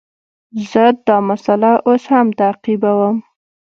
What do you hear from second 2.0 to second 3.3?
هم تعقیبوم.